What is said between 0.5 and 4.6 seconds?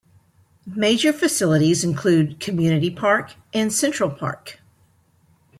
Major facilities include Community Park, and Central Park.